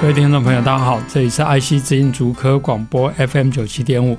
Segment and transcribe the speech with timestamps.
[0.00, 4.16] 各位听众朋友，大家好，这里是爱惜之音竹科广播 FM 九七点五，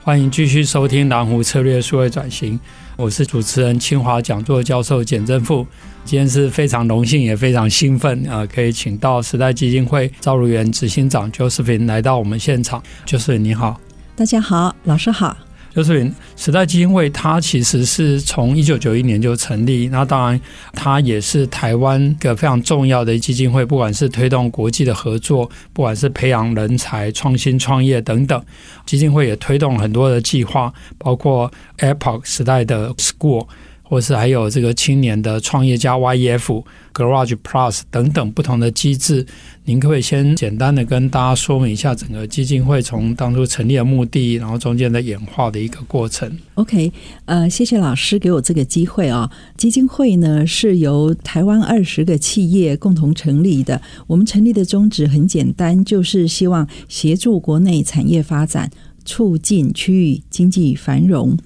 [0.00, 2.58] 欢迎继续收听蓝湖策略数位转型。
[2.94, 5.66] 我是主持人清华讲座教授简正富，
[6.04, 12.80] 今天是非常荣幸也非常兴奋啊，可以请到时代基金会赵如元执行长周世平来到我们现场。
[13.04, 13.80] 周世平你好，
[14.14, 15.36] 大家好，老师好。
[15.74, 19.88] 就是时代基金会，它其实是从一九九一年就成立。
[19.88, 20.40] 那当然，
[20.72, 28.40] 它也是台湾一个非常重要的基金会，不管是推动国际的合作，不管是培养人才、创新创业等等，
[28.86, 33.46] 基金会也推动很多的计划，包括 Apple 时代的 School。
[33.84, 39.24] 或是还有这个青年的创业家 YEF、Garage Plus 等等不同的机制，
[39.64, 46.90] 您可不可以先简单的跟大家说明一下整个基金会从当初成立的目的，然后中间的演化的一个过程？OK，
[47.26, 49.30] 呃，谢谢老师给我这个机会啊。
[49.56, 58.70] 基金会呢是由台湾二十个企业共同成立的，我们成立的宗旨很简单，就是希望协助国内产业发展。
[59.04, 61.36] 促进区域经济繁荣，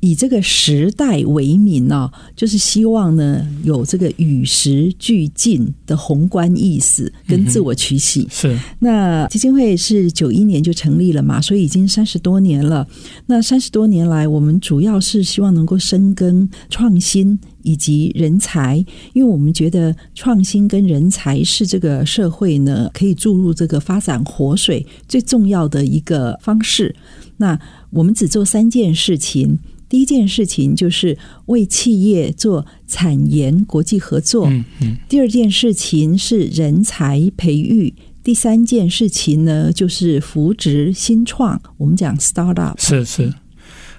[0.00, 8.22] 以这个时代为名呢，就是希望呢有这个与时俱进的宏观意识跟自我取喜。
[8.22, 12.86] 嗯、是，那基金会是九一年就成立了嘛，所以已经三十多年了。
[13.26, 17.38] 那三十多年来，我们主要是希望能够深耕创新。
[17.68, 18.78] 以及人才，
[19.12, 26.96] 因为我们觉得创新跟人才是这个社会呢可以注入这个发展活水最重要的一个方式。
[27.36, 27.60] 那
[27.90, 37.92] 我们只做三件事情：第一件事情就是为企业做产研国际合作；嗯嗯、第二件事情是人才培育；
[38.24, 41.60] 第三件事情呢就是扶植新创。
[41.76, 43.30] 我们讲 startup，是是。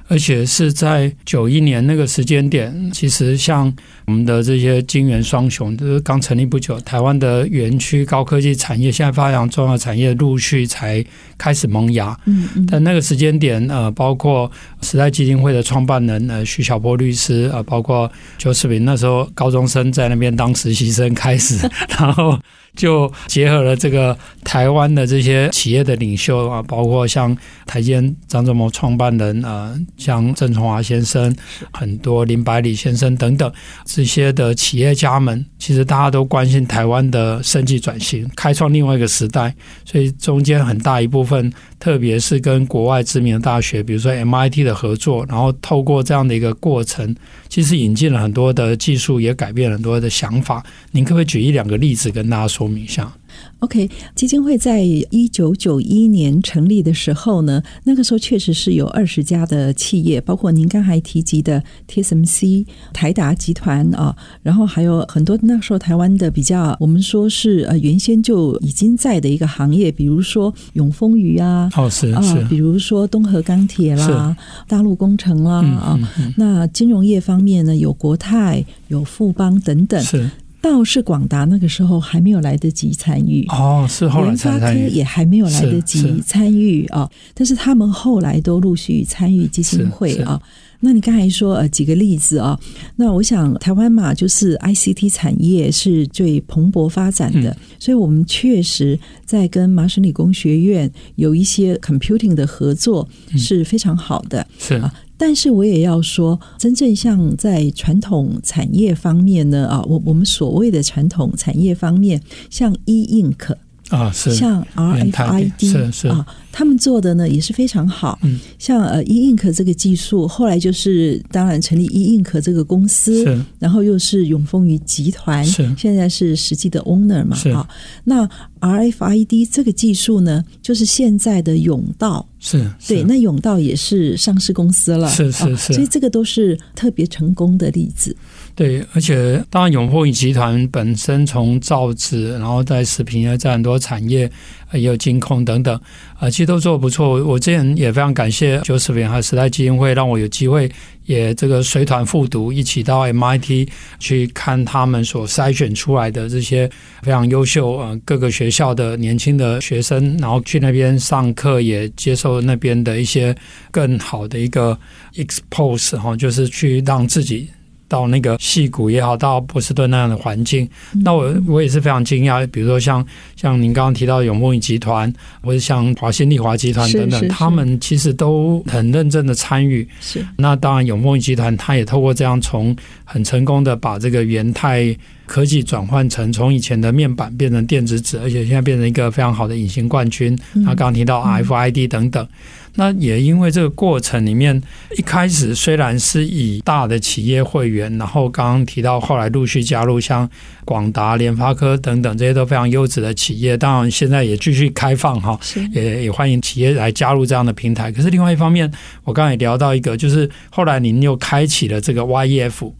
[0.09, 3.71] 而且是在九一年那个时间点，其实像
[4.07, 11.05] 我们的这些金元双雄，就是刚成立不久，台湾的园区高科技产业，现在发扬重要产业陆续才
[11.37, 12.17] 开始萌芽。
[12.25, 12.65] 嗯嗯。
[12.65, 21.55] 但那个时间点，呃，包括时代基金会的创办人呃徐小波律师，呃，包括邱世平那时候高中生在那边当实习生开始，
[21.99, 22.39] 然后。
[22.79, 27.35] 就结合了这个台湾的这些企业的领袖啊，包括像
[27.65, 27.93] 台积
[28.25, 31.35] 张忠谋创办人啊，像郑崇华先生，
[31.73, 33.51] 很多林百里先生等等
[33.83, 39.53] 这些的企业家们，其实大家都关心台湾的升级转型，开创另外一个时代。
[39.83, 47.13] 所以中间很大一部分，特别是跟国外知名的大学，比如说 MIT 的合作，然后透过这样的一个过程，
[47.49, 50.63] 其实引进了很多的技术，也改变了很多的想法。
[50.91, 53.11] 您可不可以举一两个例子跟大家说明一下
[53.59, 74.35] ？OK，基金会在一九九一年成立的时候呢，那个时候确实是有二十家的企业，包括您刚才提及的 TSMC、台达集团啊，然后还有很多那时候台湾的比较，我们说是呃原先就已经在的一个行业，比如说永丰余啊，哦是是，比如说东和钢铁啦、
[74.67, 80.01] 大陆工程啦啊、嗯嗯嗯，那金融业方面呢，有国泰、有富邦等等。
[80.03, 80.29] 是。
[80.61, 84.89] 倒是广达那个时候还没有来得及参与哦，是后来才参与。
[84.89, 90.41] 科也还没有来得及参与啊，但是他们后来都陆续参与基金会啊。
[90.81, 92.57] 那你刚才说呃几个例子啊，
[92.95, 104.93] 那我想台湾嘛，就是 ICT 产业是最蓬勃发展的，嗯、所以我们确实在跟麻省理工学院有一些 computing 的合作是非常好的，嗯、是啊。
[105.19, 113.53] 但是我也要说，真正像在传统产业方面呢，啊，我我们所谓的传统产业方面，像 E Ink
[113.89, 116.07] 啊，是像 RFID 是是。
[116.07, 116.25] 啊。
[116.51, 127.55] 他们做的呢也是非常好，嗯，像呃 E Ink 这个技术，后来就是当然成立 E Ink 这个公司，是，然后又是永丰余集团，是，现在是实际的 owner 嘛，是。
[128.03, 128.27] 那
[128.59, 132.95] RFID 这个技术呢，就是现在的永道，是，是。
[132.95, 138.13] 对，那永道也是上市公司了，是是是，所以这个都是特别成功的例子。
[138.59, 144.29] 对，而且当然永丰集团本身从造纸，然后在食品业，在很多产业
[144.73, 145.79] 也有金控等等，
[146.17, 147.23] 啊，其实都做得不错。
[147.23, 150.69] 我之前也非常感谢 Josephine 和时代基金会，让我有机会
[151.05, 156.69] 也这个随团复读，一起到 MIT 去看他们所筛选出来的这些
[157.01, 163.33] 非常优秀呃各个学校的年轻的学生，然后去那边上课，也接受那边的一些
[163.71, 164.77] 更好的一个
[165.15, 167.49] expose 哈，就是去让自己。
[167.89, 170.69] 到那个戏谷也好，到波士顿那样的环境，
[171.03, 172.47] 那我我也是非常惊讶。
[172.47, 173.05] 比如说像
[173.35, 179.85] 像您刚刚提到永丰余集团，或者像华新丽华集团等等，他们其实都很认真的参与。
[179.99, 180.25] 是。
[180.37, 184.95] 那当然，永丰余集团他也透过这样从很成功的把这个元泰
[185.25, 190.37] 科技转换成从以前的面板变成电子纸，而且现在变成一个非常好的隐形冠军。
[190.63, 192.27] 他刚刚提到 RFID 等等。
[192.75, 194.61] 那也因为这个过程里面，
[194.97, 200.29] 一开始虽然是以大的企业会员，然后刚刚提到后来陆续加入像
[200.65, 205.39] 广达、联发科等等这些都非常优质的企业，当然现在也继续开放哈，
[205.71, 207.91] 也也欢迎企业来加入这样的平台。
[207.91, 208.71] 可是另外一方面，
[209.03, 212.71] 我刚才也聊到一个，就是后来您又开启了这个 YEF。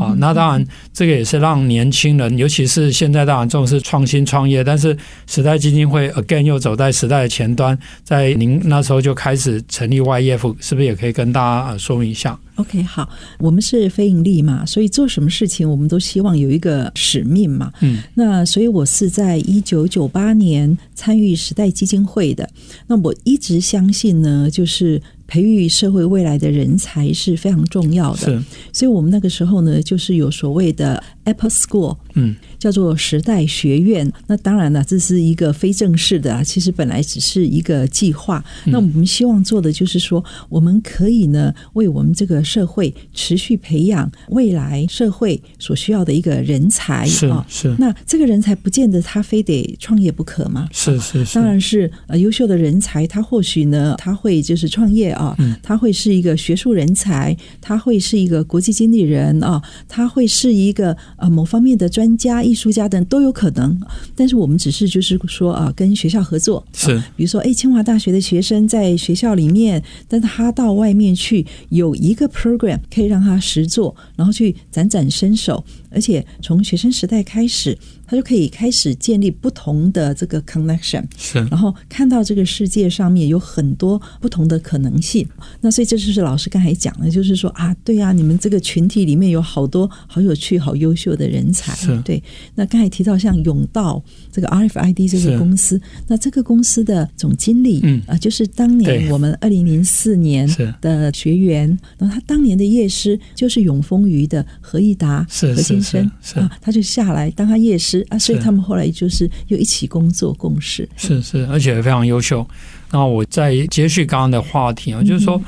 [0.00, 4.96] 啊，那当然，这个也是让年轻人，尤其是现在当然重视创新创业，但是
[5.26, 13.08] 时代基金会 again 又走在时代的前端，在您那时候就开始成立 YEF，是不是也可以跟大家说明一下？OK，好，
[13.38, 17.72] 我们是非盈利嘛，所以做什么事情我们都希望有一个使命嘛。
[17.80, 22.48] 嗯，那所以我是在一九九八年参与时代基金会的，
[22.86, 25.00] 那我一直相信呢，就是。
[25.26, 34.10] 培育社会未来的人才是非常重要的，是，所以我们那个时候呢，就是有所谓的 Apple School，嗯，叫做时代学院。
[34.26, 38.44] 那当然了，这是一个非正式的，其实本来只是一个计划。
[38.64, 47.46] 那我们希望做的就是说，我们可以呢，为我们这个社会持续培养未来社会所需要的一个人才啊。
[47.48, 50.68] 是，那这个人才不见得他非得创业不可嘛？
[50.72, 55.04] 是是是，当然是呃优秀的人才，他或许呢，他会就是创业。
[55.14, 63.78] 啊，他会是一个学术人才，他会是一个国际经理人啊，他会是一个呃某方面的专家、艺术家等都有可能。
[64.14, 75.64] 但是我们只是就是说啊，跟学校合作是，比如说哎，清华大学的学生在学校里面，但他到外面去有一个 program 可以让他实做，然后去展展身手，
[75.94, 77.78] 而且从学生时代开始。
[78.06, 85.26] 他就可以开始建立不同的这个 connection，是，然后看到这个世界上面有很多不同的可能性。
[85.62, 91.74] 那所以这就是老师刚才讲的，就是说啊，对啊，你们这个群体里面有好多好有趣、好优秀的人才。
[91.74, 92.22] 是，对。
[92.54, 100.46] 那刚才提到像永道这个 RFID 这个公司，那这个公司的总经理，嗯啊，就是当年我们二零零四年
[100.82, 101.66] 的学员，
[101.96, 108.04] 然后他当年的业师就是永丰余的何益达何先生啊，他就下来当他夜师。
[108.08, 112.44] 啊，所以他们后来就是又一起工作共事，是是，而且非常优秀。
[112.90, 115.40] 那我再接续刚刚的话题啊，就是说，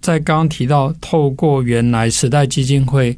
[0.00, 3.16] 在刚刚提到透过原来时代基金会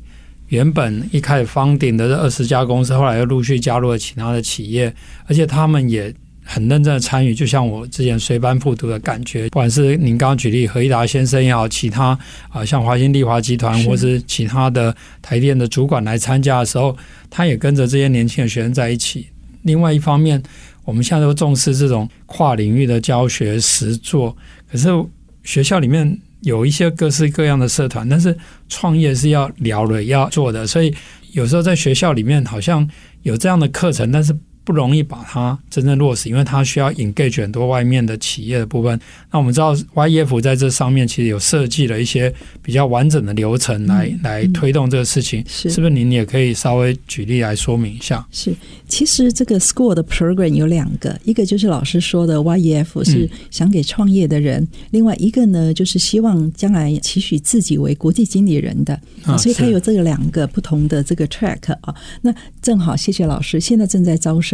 [0.49, 4.94] 原本一开始 founding 的这二十家公司，后来又陆续加入了其他的企业，
[5.26, 6.14] 而且他们也。
[6.42, 9.44] 很认真的参与，就像我之前随班复读的感觉。
[9.44, 16.96] 不管是您刚刚举例何一达先生也好，其他啊像华新丽华集团或是其他的台电的主管来参加的时候，
[17.28, 19.26] 他也跟着这些年轻的学生在一起。
[19.62, 20.42] 另外一方面，
[20.84, 24.37] 我们现在都重视这种跨领域的教学实作，
[24.70, 24.88] 可是
[25.44, 28.37] 学校里面有一些各式各样的社团，但是
[28.69, 30.92] 创业是要聊的、要做的，所以
[31.32, 32.88] 有时候在学校里面好像
[33.22, 34.35] 有这样的课程，但是。
[34.64, 38.99] 不容易把它真正落实，因为它需要 engage 很多外面的企业的部分。
[39.33, 45.90] 那我们知道 YEF 在这上面其实有设计了一些比较完整的流程来、嗯、来推动这个事情，是是不是？
[45.90, 48.25] 您也可以稍微举例来说明一下。
[48.31, 48.55] 是，
[48.87, 61.95] 其实这个 school 的 program 有两个，一个就是老师说的 YEF 是想给创业的人，嗯、另外一个呢就是希望将来期许自己为国际经理人的，啊、所以他有这个两个不同的这个 track 啊。
[62.21, 64.50] 那正好，谢谢老师，现在正在招生。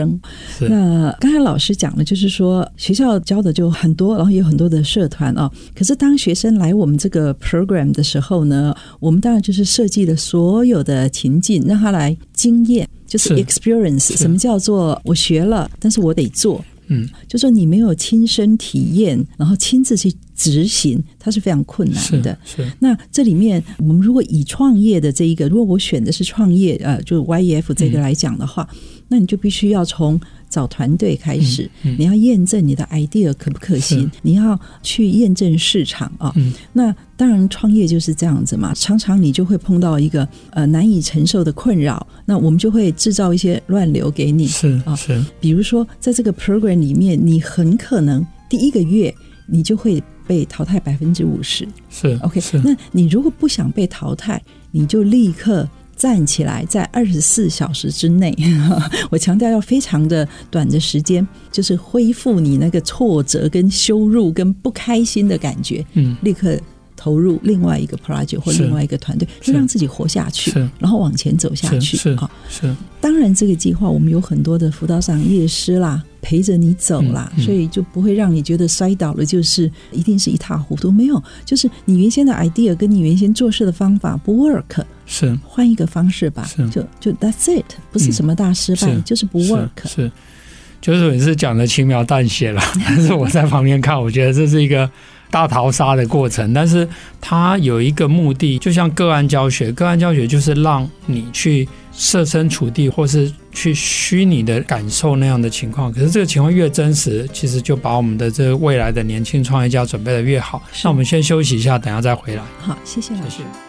[0.60, 5.50] 那刚才老师讲的，就是说学校教的就很多，然后也有很多的社团啊。
[5.74, 14.16] 可是当学生来我们这个 program 的时候呢，我们当然就是设计了所有的情境，让他来经验，就是 experience。
[14.16, 16.64] 什么叫做我学了，但是我得做？
[16.88, 22.38] 嗯，就说你没有亲身体验，然后亲自去执行，它是非常困难的。
[22.44, 22.62] 是。
[22.62, 28.78] 是那这里面，我们如果以创业的这一个，如果我选的是创业，呃，就 YEF 这个来讲的话，嗯、
[29.08, 36.32] 那你就必须要从找团队开始，嗯嗯、你要验证你的 idea 可不可行，你要去验证市场啊。
[36.36, 44.46] 嗯、那当然，创业就是这样子嘛，常常你就会碰到一个呃难以承受的困扰，那我们就会制造一些乱流给你。
[44.46, 45.24] 是啊，是。
[45.40, 49.12] 比如说，在这个 program 里面，你很可能第一个月
[49.48, 51.66] 你就会被淘汰百分之五十。
[51.90, 55.68] 是 OK，是那你如果不想被淘汰，你就立刻。
[55.96, 58.36] 站起来，在二十四小时之内，
[59.10, 66.54] 我强调要非常的短的时间，就是恢复你那个挫折、跟羞辱、跟不开心的感觉，嗯，立刻
[67.06, 71.96] 投入另外一个 project 或另外一个团队，就让自己活下去，然后往前走下去。
[71.96, 72.76] 是是。
[73.00, 80.90] 当然，这个计划我们有很多的辅导长、夜师啦，陪着你走啦，所以就不会让你觉得摔倒了就是一定是一塌糊涂。
[80.90, 84.82] 没有，就是你原先的 idea 跟你原先做事的方法不 work。
[85.06, 89.88] 是，换一个方式吧，是就就 That's it，不是什么大失败，嗯、是就是不 work 是。
[89.88, 90.12] 是，
[90.80, 94.90] 就是你是讲的轻描淡写了， 但是我在旁边看，我觉得这是一个
[95.30, 96.52] 大逃杀的过程。
[96.52, 96.88] 但是
[97.20, 105.92] 它有一个目的，就像个案教学，个案教学就是让你去设身处地，或是去虚拟的感受那样的情况。
[105.92, 110.62] 可是这个情况越真实，其实就把我们的这个未来的年轻创业家准备的越好。
[110.84, 112.42] 那我们先休息一下，等下再回来。
[112.60, 113.30] 好，谢谢老师。
[113.30, 113.65] 谢谢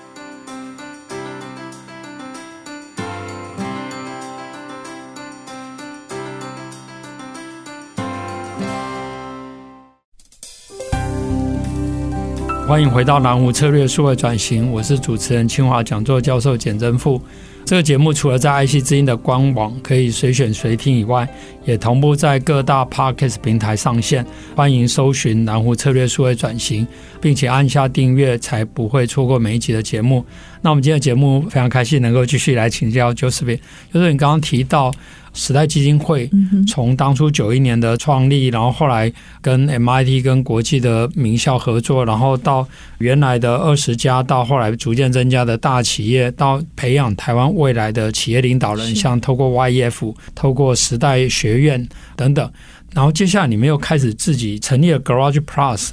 [12.67, 17.19] 欢迎回到南湖策略数位转型，我是主持人清华讲座教授简正富。
[17.63, 21.25] 这个节目除了在爱惜之音的官网可以随选随听以外，
[21.63, 24.25] 也同步在各大 Podcast 平台上线。
[24.53, 26.86] 欢迎搜寻南湖策略数位转型，
[27.21, 30.25] 并且按下订阅，才不会错过每一集的节目。
[30.62, 33.62] 那我们今天的节目非常开心能够继续来请教 Josephine，
[33.93, 34.91] 就是你刚刚提到。
[35.38, 36.27] 时代基金会
[36.67, 42.67] 从当初九一年的创立，然后后来跟 MIT 跟国际的名校合作，然后到
[42.98, 52.51] 原来的二十家，到后来逐渐增加的大企业，到培养台湾未来的企业领导人，像透过 YEF、透过时代学院等等，
[52.96, 55.89] 然后接下来你们又开始自己成立了 Garage Plus，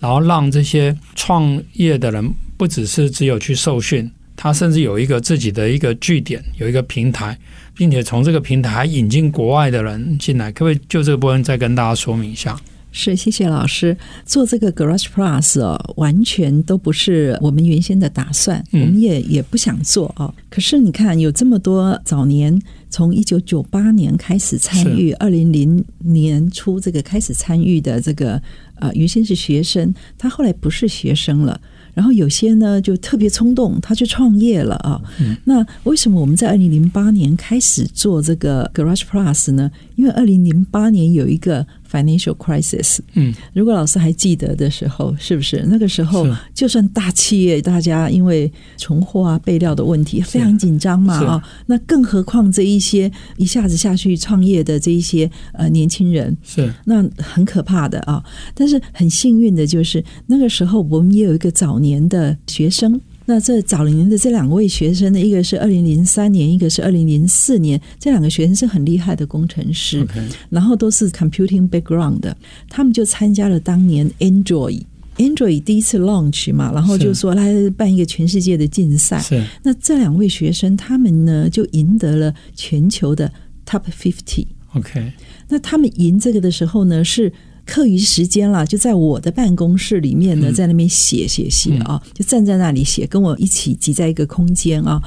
[0.00, 7.38] 然后让这些创业的人不只是只有去受训，他甚至有一个自己的一个据点，有一个平台。
[7.78, 12.60] 并且从这个平台引进国外的人进来，可不可以就这个部分再跟大家说明一下？
[12.90, 13.96] 是，谢谢老师。
[14.24, 20.34] 做这个 Garage Plus 哦，完全都不是我们原先的打算，嗯、我们也也不想做哦。
[20.50, 28.42] 可是你看，有这么多早年从一九九八年开始参与，二零零年初这个开始参与的这个
[28.80, 31.60] 呃，原先是学生，他后来不是学生了。
[31.98, 35.02] 然后有些呢就特别冲动，他去创业了啊。
[35.20, 39.68] 嗯、那为什么我们在二零零八年开始做这个 Garage Plus 呢？
[39.96, 42.98] 因为二零零八年有一个 financial crisis。
[43.14, 51.42] 嗯，如果老师还记得的时候，是不是那个时候就算大企业大家因为存货啊、备料的问题非常紧张嘛啊？
[51.66, 58.22] 那更何况这一些一下子下去创业的这一些呃年轻人是那很可怕的啊。
[58.54, 63.00] 但是很幸运的就是那个时候我们也有一个早年的学生。
[63.30, 70.02] 那这早年的这两位学生呢，一个是二零零三年，一个是二零零四年，这两个学生是很厉害的工程师.
[70.48, 72.34] 然后都是 computing background 的，
[72.70, 74.82] 他们就参加了当年 Android
[75.18, 79.20] Android 第一次 launch 嘛，然后就说来办一个全世界的竞赛。
[79.20, 83.30] 是，那这两位学生他们呢就赢得了全球的
[83.66, 84.46] Top Fifty。
[84.72, 85.12] OK，
[85.50, 87.30] 那他们赢这个的时候呢是。
[87.68, 95.00] 课余时间了，就在我的办公室里面呢，在那边写写写啊，就站在那里写，跟我一起挤在一个空间啊。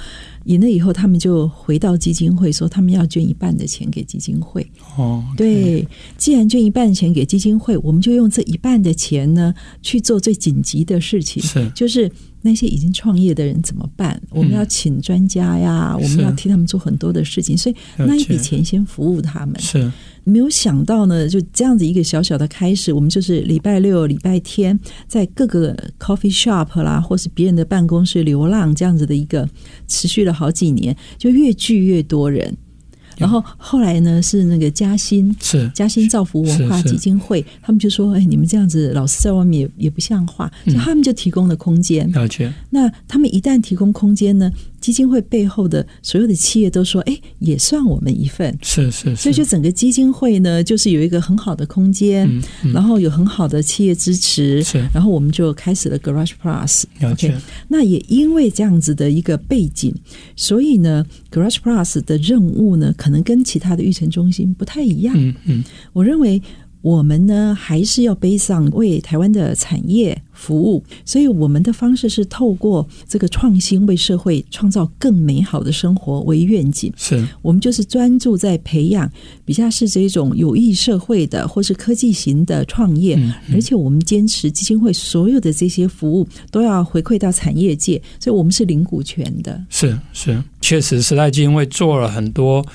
[0.46, 4.66] 赢了以后，他们就回到基金会，说他们要捐一半的钱给基金会。
[4.96, 5.88] 哦，对，
[6.18, 14.20] 既然捐一半的钱给基金会，我们就用这一半的钱呢去做最紧急的事情，是就是那些已经创业的人怎么办？
[14.32, 19.60] 我们要请专家呀，我们要替他们做很多的事情，所以那一笔钱先服务他们。
[19.60, 19.92] 是。
[20.24, 29.50] 没有想到呢，就这样子一个小小的开始，我们就是礼拜六、礼拜天在各个 coffee shop 啦，或是别人的办公室流浪，这样子的一个
[29.88, 32.56] 持续了好几年，就越聚越多人。
[33.18, 42.12] 然后后来呢，是那个嘉兴是嘉兴造福文化基金会，他们就说：“哎，你们这样子老是在外面也也不像话。”所以他们就提供了空间。
[42.14, 42.52] 了解。
[42.72, 44.52] 那他们一旦提供空间呢，
[44.82, 49.16] 基金会背后的所有的企业都说：“哎，也算我们一份。”是是是。
[49.16, 54.80] 所以就整个基金会呢，就是有一个很好的空间，嗯嗯、然后有很好的企业支持，是。
[54.94, 56.84] 然后我们就开始了 Garage Plus。
[57.00, 57.30] 了解。
[57.32, 57.36] Okay,
[57.68, 59.94] 那也因为这样子的一个背景，
[60.36, 65.14] 所以呢，Garage Plus 的任务呢，可能跟其他的育成中心不太一样。
[65.16, 65.64] 嗯嗯。
[65.94, 66.42] 我认为。
[66.82, 76.92] 我们呢，还是要背上为台湾的产业服务，所以我们的方式是透过这个创新，为社会创造更美好的生活为愿景。
[76.96, 79.10] 是我们就是专注在培养
[79.46, 89.64] 比较是这种有益社会的，或是科技型的创业，嗯嗯、而且我们坚持基金会所有的这些服务都要回馈到产业界，所以我们是领股权的。
[89.70, 92.66] 是是，确实时代基金会做了很多。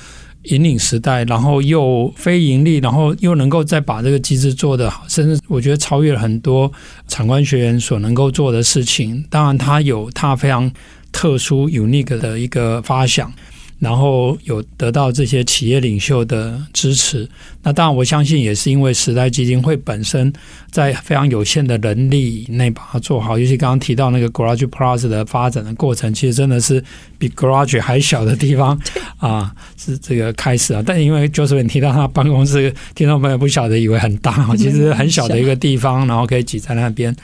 [0.48, 6.70] 引领时代，然后又非盈利，然后又能够再把这个机制做得好，甚至我觉得超越了很多
[7.08, 9.24] 产官学员所能够做的事情。
[9.28, 10.70] 当然，它有它非常
[11.12, 13.32] 特殊、unique 的一个发想。
[13.78, 17.28] 然后有得到这些企业领袖的支持，
[17.62, 20.32] 那当然我相信也是因为时代基金会本身
[20.70, 23.38] 在非常有限的人力以内把它做好。
[23.38, 26.82] 尤其刚刚提到那个 Garage Plus 的发展的过程，其实真的是
[27.18, 28.80] 比 Garage 还小的地方
[29.18, 30.82] 啊，是这个开始啊。
[30.84, 37.14] 但因为 Josephine 提到他办公室，听众朋友不晓得以为很大，其实很小的一个地方，然后可以挤在那边。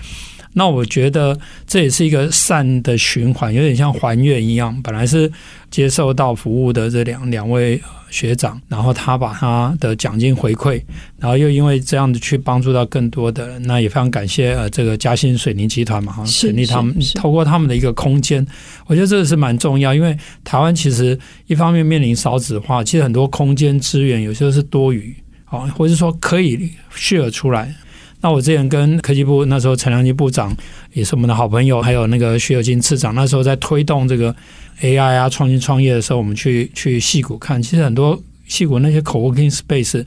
[0.55, 4.79] 那我觉得这也是一个善的循环，有点像还愿一样。
[4.83, 5.31] 本来是
[5.71, 7.81] 接受到服务的这两两位
[8.11, 10.83] 学长，然后他把他的奖金回馈，
[11.19, 13.63] 然后又因为这样子去帮助到更多的人。
[13.63, 18.47] 那也非常感谢呃这个嘉兴水泥集团嘛，哈，成立他们透过他们的一个空间，
[18.87, 19.95] 我觉得这个是蛮重要。
[19.95, 25.17] 因为台湾其实一方面面临少子化，其实很多空间资源有时候是多余，
[25.47, 27.75] 啊，或者是说可以 share 出来。
[28.23, 30.57] 那我之前跟科技部那时候陈良基部长
[30.93, 34.35] 也是我们的好朋友，还有那个徐有金次长，那时候在推动这个
[34.81, 40.05] AI 啊创新创业的时候，我们去去戏谷看，其实很多戏谷那些 co-working space，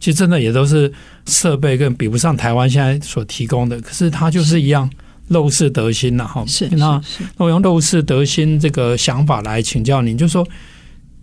[0.00, 0.90] 其实真的也都是
[1.26, 4.88] 设备更比不上台湾现在所提供的，可是它就是一样
[5.28, 6.42] 陋室得心呐哈。
[6.46, 6.98] 是，那
[7.36, 10.48] 那我用陋室得心这个想法来请教您，就是说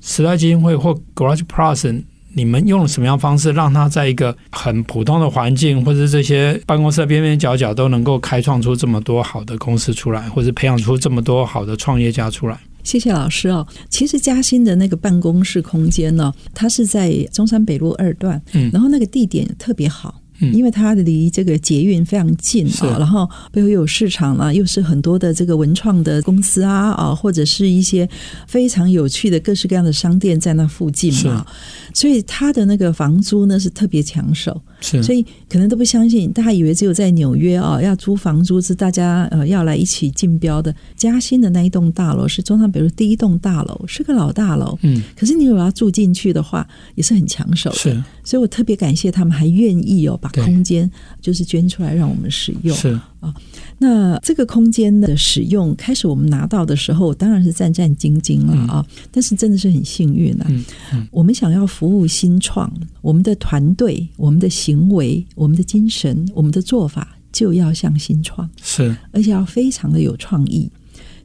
[0.01, 2.03] 时代基金会或 Garage Plus。
[2.37, 12.55] 你们用了什么样的方式，让他在一个很普通的环境，或者这些办公室的边边角角都能够开创出这么多好的公司出来，或者培养出这么多好的创业家出来？
[12.83, 13.65] 谢谢老师哦。
[13.89, 20.21] 其实嘉兴的那个办公室空间呢，它是在中山北路二段，嗯，然后那个地点特别好。
[20.39, 28.07] 因为它离这个捷运非常近啊，然后背后又有市场啊，又是很多的这个文创的公司啊啊，或者是一些
[28.47, 31.45] 非常有趣的各式各样的商店在那附近嘛，
[31.93, 34.61] 所以它的那个房租呢是特别抢手。
[34.79, 40.73] 是，所以可能都不相信，大家以为只有在纽约啊，要租房租是大家呃要来一起竞标的。
[40.95, 44.77] 嘉兴的那一栋大楼是中山北路第一栋大楼，是个老大楼。
[44.83, 47.75] 嗯，可是你如果要住进去的话，也是很抢手的。
[47.75, 50.89] 是，所以我特别感谢他们还愿意哦把空间
[51.21, 52.75] 就是捐出来让我们使用。
[52.75, 52.99] 是。
[53.19, 53.33] 啊，
[53.79, 58.85] 那这个空间的使用，开始我们拿到的时候，当然是战战兢兢了啊。
[58.87, 60.45] 嗯、但是真的是很幸运啊。
[60.49, 60.63] 嗯
[60.93, 70.69] 嗯、我们想要服务新创，我们的团队、我们的行为、我们的精神、我们的做法，就要像新创，是，而且要非常的有创意。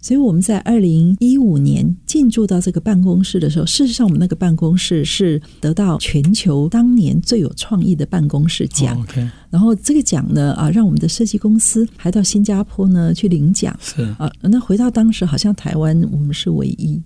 [0.03, 8.97] 所以我们在二零一五年进驻到这个办公室的时候，事实上我们那个办公室是得到全球当年最有创意的办公室奖。
[8.97, 9.31] Oh, okay.
[9.49, 13.79] 然后这个奖呢，啊，让我们的设计公司还到新加坡呢去领奖。
[13.81, 17.01] 是啊，那回到当时，好像台湾我们是唯一。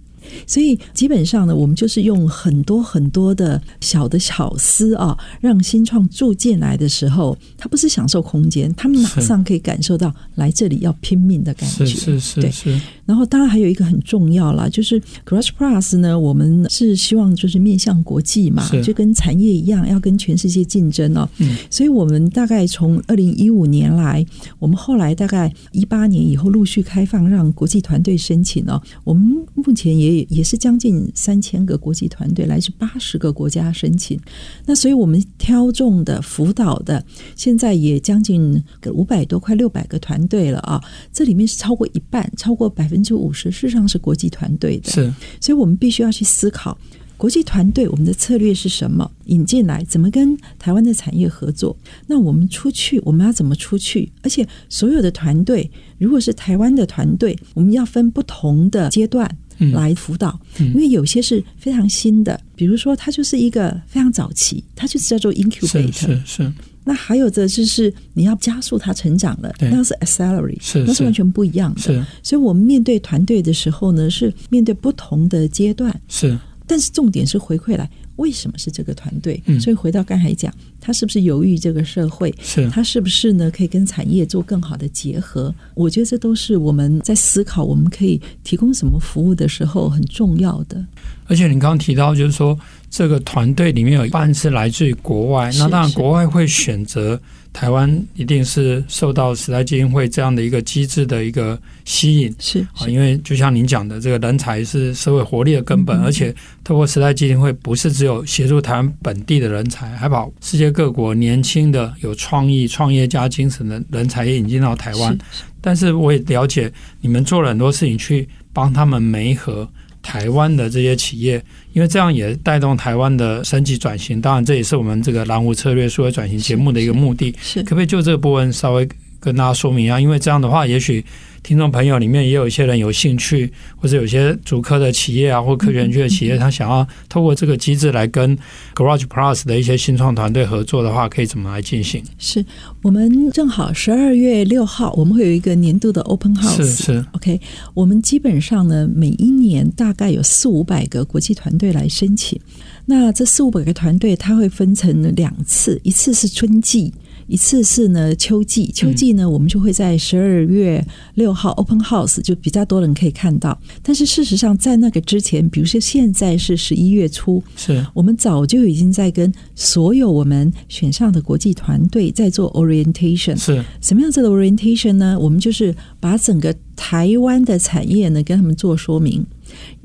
[0.47, 11.87] 所以基本上呢，我们就是用很多很多的小的巧思啊，让新创住进来的时候，他不是享受空间，他们马上可以感受到来这里要拼命的感觉。
[11.87, 12.81] 是是是是。
[13.07, 21.29] 然后当然还有一个很重要啦，就是 Crash Plus 呢，我们是希望就是面向国际嘛，就跟产业一样，要跟全世界竞争哦。
[21.39, 21.57] 嗯。
[21.71, 24.23] 所以我们大概从二零一五年来，
[24.59, 28.83] 我们后来大概一八年以后陆续开放，让国际团队申请哦。
[29.03, 29.23] 我们
[29.55, 30.27] 目前也。
[30.29, 34.19] 也是将近三千个国际团队，来自八十个国家申请。
[34.65, 37.05] 那所以我们挑中的辅导的，
[37.37, 38.61] 现在也将近
[38.93, 40.83] 五百多，快六百个团队了啊！
[41.13, 44.91] 这里面是超过一半，超过百分之五十，事实上是国际团队的。
[44.91, 46.77] 是，所以我们必须要去思考。
[47.19, 49.11] 国际团队，我们的策略是什么？
[49.25, 51.75] 引进来怎么跟台湾的产业合作？
[52.07, 54.13] 那我们出去，我们要怎么出去？
[54.23, 59.35] 而且所有的团队，如果是台湾的团队，我们要分不同的阶段，
[59.73, 66.23] 来辅导，嗯、因为有些是非常新的，比如说它就是一个非常早期，它就是叫做 incubator，是是。
[66.27, 66.53] 是
[66.89, 71.81] 那还有的就是你要加速他成长了，那是 accelerate，是那是完全不一样的。
[71.81, 76.01] 是，所以我们面对团队的时候呢，是面对不同的阶段。
[76.07, 77.91] 是，但是重点是回馈来。
[78.17, 79.43] 为什么是这个团队？
[79.45, 82.35] 嗯、所以回到刚才讲，他是不是由于这个社会？
[82.41, 83.51] 是他是不是呢？
[83.51, 85.55] 可以跟产业做更好的结合？
[85.75, 90.83] 我觉得这都是我们在思考我们可以提供什么服务的时候很重要的。
[91.27, 92.59] 而且你刚刚提到，就是说
[92.97, 97.21] 这个团队里面有一半是来自于国外，那当然国外会选择。
[97.53, 115.17] 台湾一定是受到时代基金会这样的一个机制的一个吸引，是啊，因为就像您讲的，这个人才是社会活力的根本，而且透过时代基金会，不是只有协助台湾本地的人才，还把世界各国年轻的有创意创业家精神的人才也引进到台湾。
[115.63, 119.67] 但是我也了解，你们做了很多事情去帮他们媒合。
[120.07, 121.43] 台湾的这些企业，
[121.73, 124.21] 因为这样也带动台湾的升级转型。
[124.21, 127.35] 当然，这也是我们这个蓝湖策略数位转型节目的一个目的。
[127.43, 128.89] 是，是，可不可以就这个部分稍微
[129.19, 129.99] 跟大家说明一下？
[129.99, 131.05] 因为这样的话，也许。
[131.47, 138.37] 听众朋友里面也有一些人有兴趣，或者有些主科的企业啊，或科学园区的企业，他想要透过这个机制来跟
[138.75, 142.03] Garage Plus 的一些新创团队合作的话，可以怎么来进行？
[142.19, 142.45] 是
[142.83, 146.57] 我们正好十二月六号，我们会有一个年度的 Open House。
[146.57, 147.41] 是是，OK。
[147.75, 152.41] 我们基本上呢，每一年大概有四五百个国际团队来申请。
[152.87, 156.93] 那这四五百个团队，它会分成两次，一次是春季。
[157.27, 160.85] 一次是呢秋季，秋季呢我们就会在十二月
[161.15, 163.59] 六号 Open House 就比较多人可以看到。
[163.83, 173.37] 但是事实上在那个之前，比如说现在是十一月初，是我们早就已经在跟所有我们选上的国际团队在做 orientation。
[173.37, 175.19] 是什么样子的 orientation 呢？
[175.19, 179.25] 我们就是把整个台湾的产业呢跟他们做说明。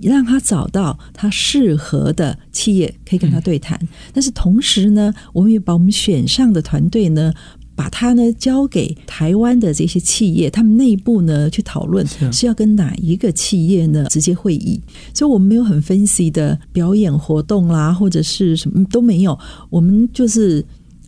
[0.02, 3.78] 让他找到他适合的企业，可以跟他对谈。
[3.82, 7.34] 嗯、但是同时呢，我们也把我们选上的团队呢，
[7.76, 14.80] 把它呢交给台湾的这些企业，他们内部呢去讨论是要跟哪一个企业呢直接会议。
[15.14, 19.38] 所以，我们没有很 fancy 的表演活动啦，或者是什么都没有。
[19.70, 20.64] 我们就是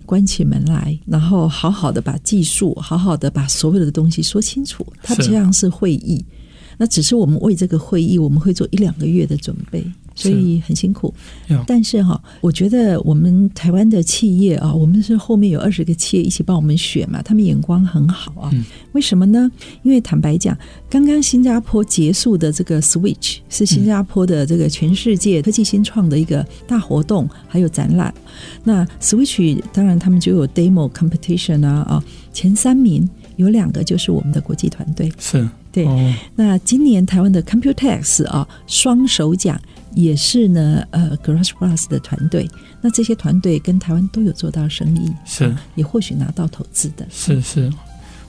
[0.05, 4.85] 关起门来，然后好好的把技术，好好的把所有的东西说清楚。
[5.01, 6.23] 它这样是会议。
[6.77, 11.13] 那只是我们为这个会议，我们会做一两个月的准备，所以很辛苦。
[11.67, 18.51] 但是哈，我觉得我们台湾的企业啊，我们是后面有二十个企业一起帮我们选嘛，他们眼光很好啊。
[18.93, 19.51] 为什么呢？
[19.83, 20.57] 因为坦白讲，
[20.89, 28.13] 刚刚新加坡结束的这个 Switch 是新加坡的这个全世界科技新创的一个大活动，还有展览。
[28.63, 35.47] 那 Switch 当然他们就有 Demo Competition 啊啊，前三名有两个就是我们的国际团队是。
[35.73, 35.87] 对，
[36.35, 39.59] 那今年台湾的 Computex 啊，双手奖
[39.95, 42.47] 也是呢，呃，Garage Plus 的团队。
[42.79, 47.03] 那这些团队跟台湾都有做到生意，是、啊、也或许拿到投资的。
[47.09, 47.73] 是是，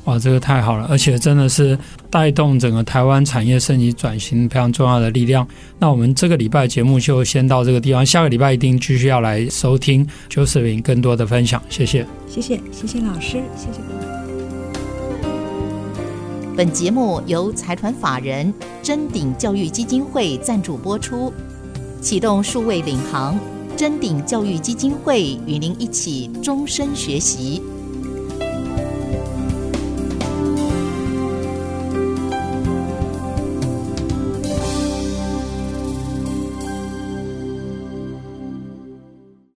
[0.05, 1.79] 哇，这个太好了，而且真的是
[2.09, 5.47] 带动整个台湾产业升级转型非常重要的力量。
[5.79, 11.63] 那我们这个礼拜节目就先到这个地方，下个礼拜一定继续要来收听 Josephine 更多的分享。
[11.69, 14.14] 谢谢，谢谢，谢谢老师，谢谢各位。
[16.57, 21.33] 本节目由财团法人臻鼎教育基金会赞助播出，
[22.01, 23.37] 启动数位领航，
[23.77, 27.61] 臻鼎教育基金会与您一起终身学习。